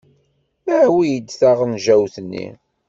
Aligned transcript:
Awi-d 0.83 1.27
taɣenjayt-nni. 1.39 2.47